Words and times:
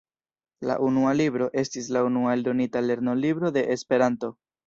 La 0.69 0.77
"Unua 0.85 1.11
Libro" 1.17 1.49
estis 1.63 1.89
la 1.97 2.03
unua 2.07 2.33
eldonita 2.39 2.83
lernolibro 2.87 3.55
de 3.59 3.67
Esperanto. 3.77 4.35